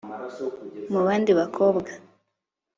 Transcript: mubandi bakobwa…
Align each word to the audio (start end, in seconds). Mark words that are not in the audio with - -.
mubandi 0.91 1.31
bakobwa… 1.39 1.91